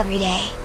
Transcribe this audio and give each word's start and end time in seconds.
Every 0.00 0.16
day. 0.16 0.59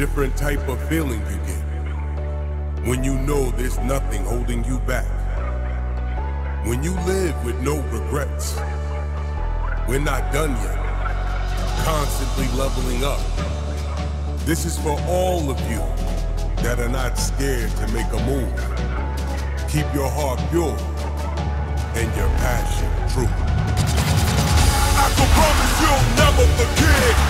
different 0.00 0.34
type 0.34 0.66
of 0.66 0.80
feeling 0.88 1.20
you 1.26 1.36
get 1.44 2.88
when 2.88 3.04
you 3.04 3.12
know 3.18 3.50
there's 3.50 3.78
nothing 3.80 4.24
holding 4.24 4.64
you 4.64 4.78
back. 4.78 5.04
When 6.66 6.82
you 6.82 6.92
live 7.04 7.36
with 7.44 7.60
no 7.60 7.82
regrets, 7.92 8.58
we're 9.86 10.00
not 10.00 10.32
done 10.32 10.52
yet. 10.52 10.78
Constantly 11.84 12.48
leveling 12.58 13.04
up. 13.04 13.20
This 14.46 14.64
is 14.64 14.78
for 14.78 14.98
all 15.06 15.50
of 15.50 15.60
you 15.70 15.84
that 16.62 16.78
are 16.80 16.88
not 16.88 17.18
scared 17.18 17.70
to 17.72 17.86
make 17.88 18.10
a 18.10 18.24
move. 18.24 18.56
Keep 19.68 19.92
your 19.92 20.08
heart 20.08 20.40
pure 20.48 20.78
and 22.00 22.08
your 22.16 22.30
passion 22.40 22.88
true. 23.12 23.28
I 24.96 25.12
can 25.14 25.28
promise 25.36 25.74
you'll 25.82 26.16
never 26.16 26.46
forget. 26.56 27.29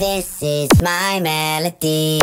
This 0.00 0.42
is 0.42 0.80
my 0.80 1.20
melody. 1.20 2.20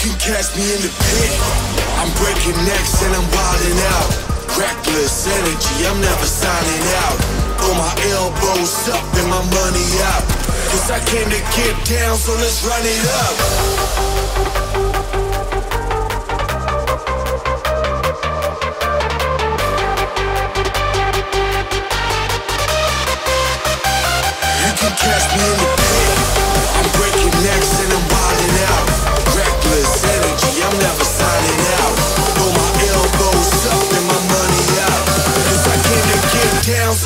Can 0.00 0.16
catch 0.16 0.56
me 0.56 0.64
in 0.64 0.80
the 0.80 0.88
pit. 0.88 1.32
I'm 2.00 2.08
breaking 2.16 2.56
necks 2.64 3.04
and 3.04 3.12
I'm 3.12 3.28
wilding 3.36 3.80
out. 3.92 4.08
Reckless 4.56 5.28
energy, 5.28 5.76
I'm 5.84 6.00
never 6.00 6.24
signing 6.24 6.84
out. 7.04 7.18
Throw 7.60 7.74
my 7.76 7.92
elbows 8.16 8.88
up 8.88 9.04
and 9.20 9.28
my 9.28 9.44
money 9.52 9.88
out. 10.08 10.24
Cause 10.72 10.90
I 10.90 11.00
came 11.04 11.28
to 11.28 11.40
get 11.52 11.76
down, 11.84 12.16
so 12.16 12.32
let's 12.40 12.64
run 12.64 12.80
it 12.80 13.04
up. 14.56 14.59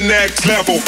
next 0.00 0.46
level. 0.46 0.80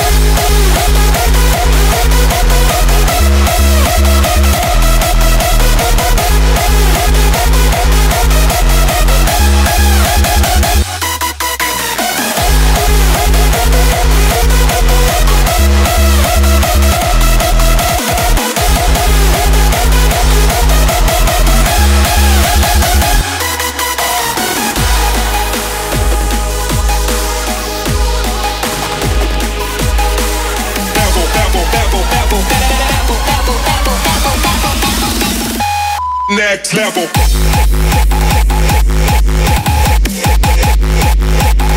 next 36.66 36.96
level. 36.96 37.02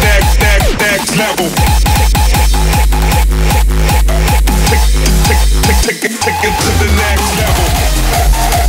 Next, 0.02 0.39
next, 0.39 0.80
next 0.80 1.15
level. 1.15 1.49
Take, 4.65 4.86
take, 5.28 5.43
take, 5.73 6.02
take, 6.02 6.19
take 6.21 6.43
it 6.43 6.56
to 6.60 6.69
the 6.80 6.89
next 6.97 7.38
level. 7.38 8.68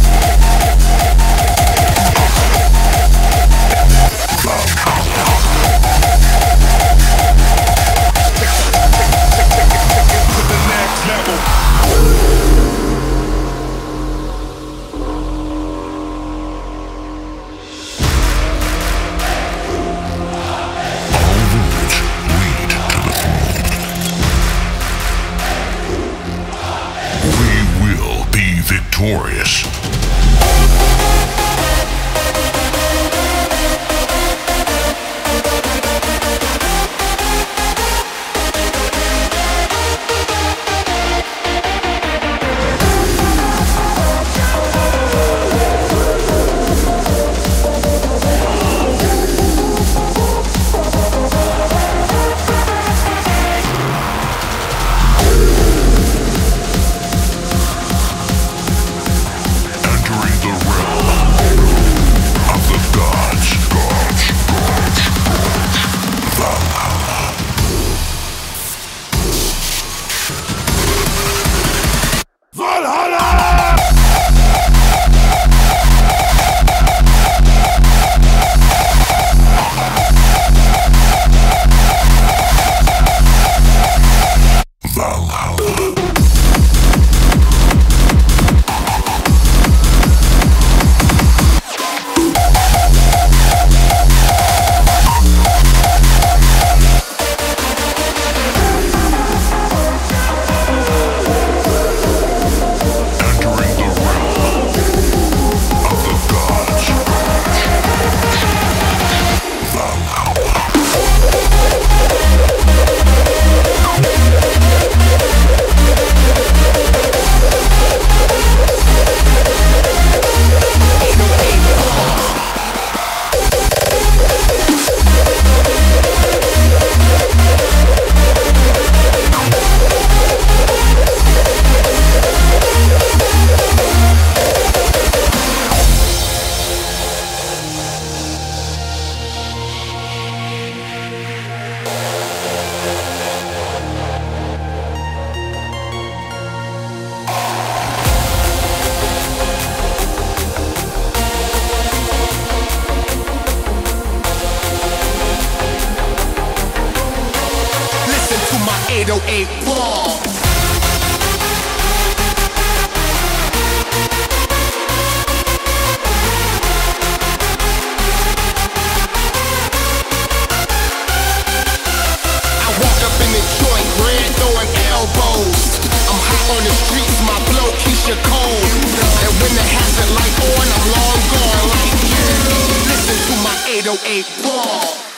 808 183.81 184.43
ball. 184.43 185.10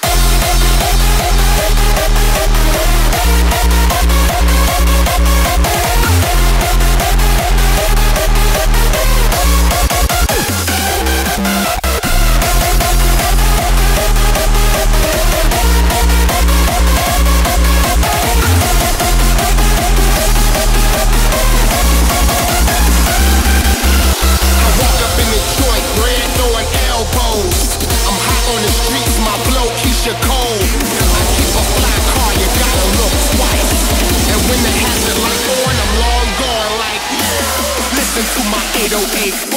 808 38.93 39.52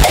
me? 0.00 0.05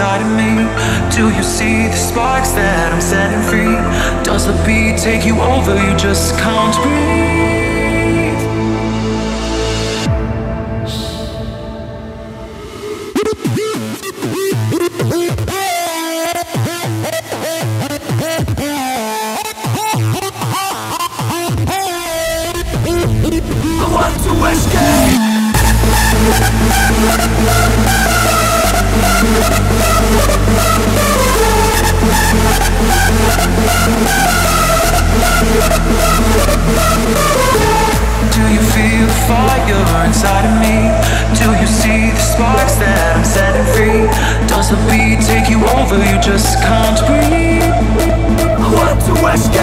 inside 0.00 0.22
of 0.22 0.32
me? 0.32 0.64
Do 1.14 1.28
you 1.36 1.42
see 1.42 1.86
the 1.88 1.96
sparks 1.96 2.52
that 2.52 2.90
I'm 2.90 3.02
setting 3.02 3.42
free? 3.50 3.76
Does 4.24 4.46
the 4.46 4.54
beat 4.64 4.96
take 4.96 5.26
you 5.26 5.38
over? 5.42 5.74
You 5.74 5.94
just 5.98 6.38
can't 6.38 6.74
breathe. 6.82 7.20
Escape. 29.22 29.79
Do 30.10 30.16
you 30.16 30.18
feel 38.74 39.06
fire 39.30 40.04
inside 40.04 40.50
of 40.50 40.58
me? 40.58 40.90
Do 41.38 41.54
you 41.54 41.66
see 41.70 42.10
the 42.10 42.18
sparks 42.18 42.74
that 42.82 43.14
I'm 43.14 43.24
setting 43.24 43.62
free? 43.70 44.10
Does 44.50 44.74
a 44.74 44.76
feed 44.90 45.22
take 45.22 45.46
you 45.48 45.62
over? 45.78 45.94
You 45.94 46.18
just 46.18 46.58
can't 46.58 46.98
breathe. 47.06 47.62
I 48.58 48.66
want 48.66 48.98
to 49.06 49.14
west. 49.22 49.54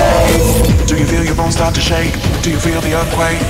Do 0.88 0.95
you 0.95 1.05
feel 1.05 1.25
your 1.25 1.36
bones 1.36 1.55
start 1.55 1.75
to 1.75 1.81
shake? 1.81 2.15
Do 2.41 2.51
you 2.51 2.60
feel 2.60 2.79
the 2.79 2.95
earthquake? 2.95 3.43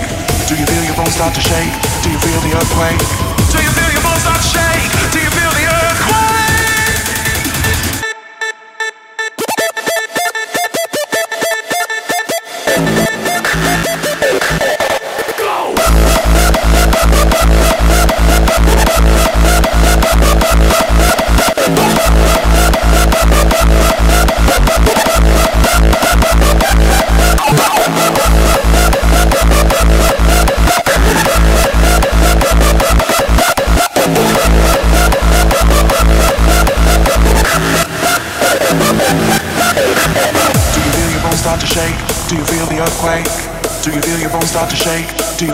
Do 0.50 0.58
you 0.58 0.66
feel 0.66 0.84
your 0.84 0.96
bones 0.96 1.14
start 1.14 1.36
to 1.36 1.42
shake? 1.42 1.74
Do 2.02 2.10
you 2.10 2.18
feel 2.18 2.42
the 2.42 2.58
earthquake? 2.58 2.98
Do 3.54 3.62
you 3.62 3.70
feel 3.70 3.92
your 3.94 4.02
bones 4.02 4.22
start 4.26 4.42
to 4.42 4.48
shake? 4.48 4.57
Do 42.28 42.36
you 42.36 42.44
feel 42.44 42.66
the 42.66 42.80
earthquake? 42.80 43.24
Do 43.84 43.92
you 43.92 44.02
feel 44.02 44.20
your 44.20 44.30
bones 44.30 44.50
start 44.50 44.70
to 44.70 44.76
shake? 44.76 45.08
Do 45.38 45.46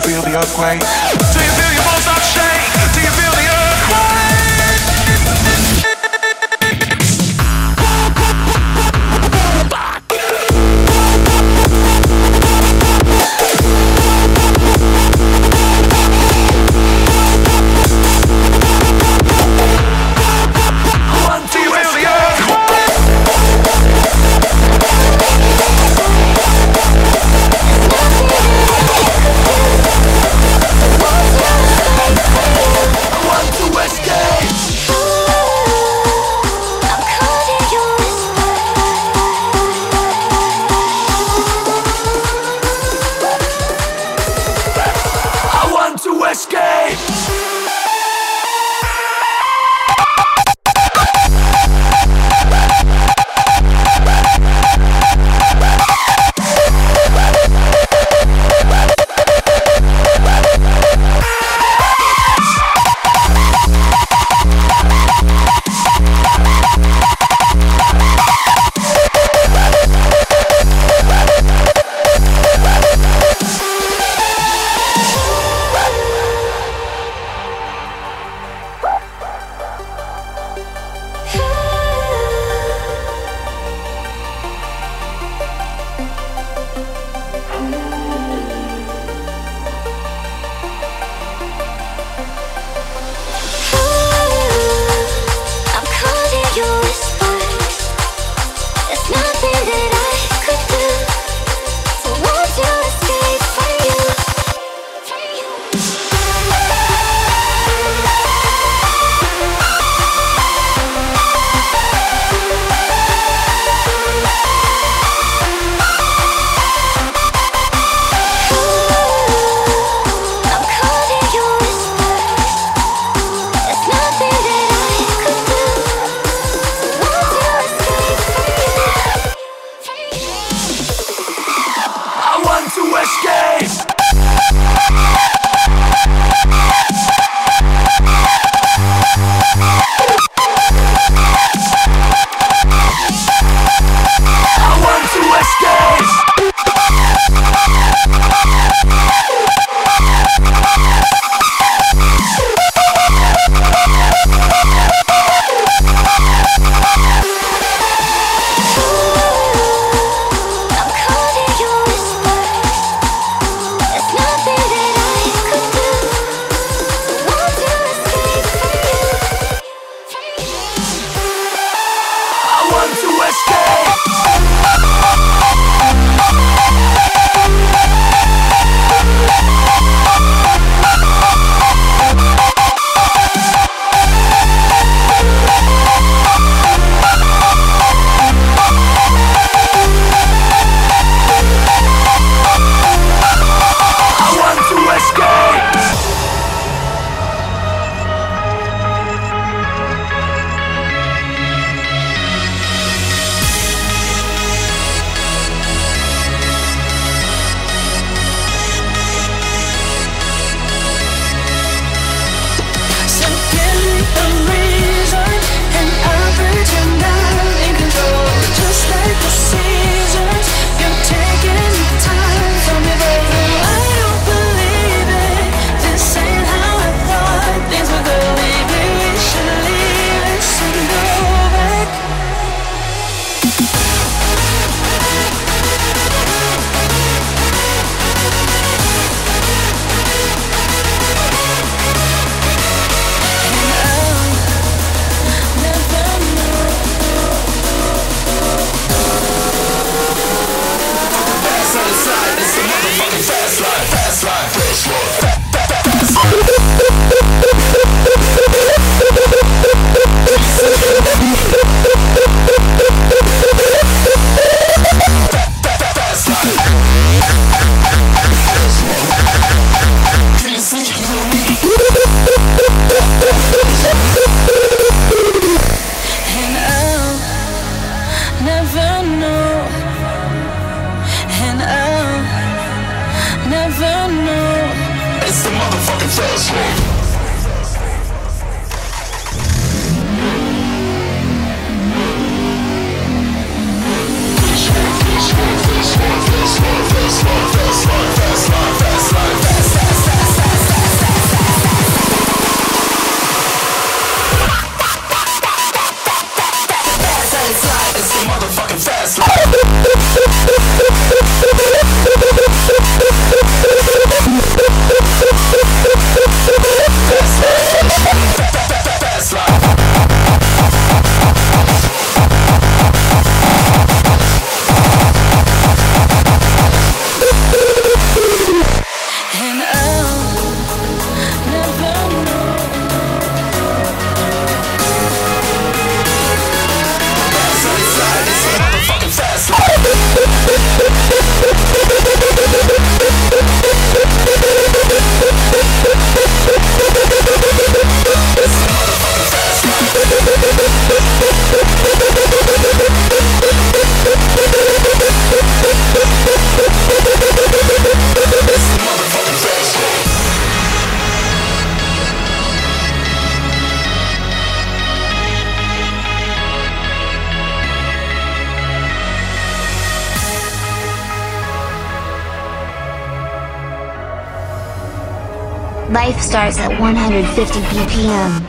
starts 376.34 376.58
at 376.58 376.72
150 376.82 377.60
BPM. 377.60 378.42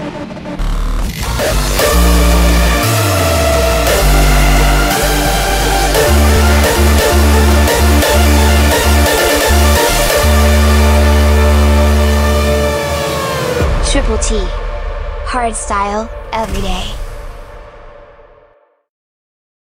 Triple 13.92 14.16
T. 14.16 14.38
Hard 15.26 15.54
style, 15.54 16.08
every 16.32 16.62
day. 16.62 17.03